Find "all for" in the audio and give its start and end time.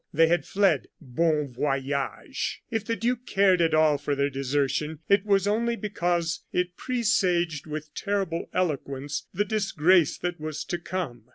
3.75-4.15